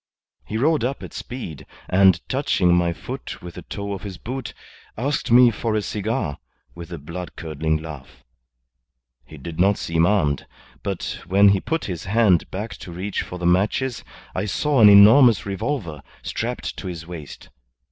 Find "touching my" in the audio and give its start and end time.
2.27-2.91